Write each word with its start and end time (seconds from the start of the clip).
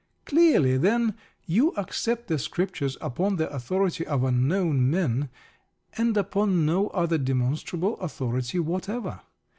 Clearly, 0.25 0.77
then, 0.79 1.13
you 1.45 1.73
accept 1.75 2.25
the 2.27 2.39
Scriptures 2.39 2.97
upon 3.01 3.35
the 3.35 3.47
authority 3.53 4.03
of 4.07 4.23
unknown 4.23 4.89
men, 4.89 5.29
and 5.95 6.17
upon 6.17 6.65
no 6.65 6.87
other 6.87 7.19
demonstrable 7.19 7.97
authority 7.99 8.57
whatever. 8.57 9.21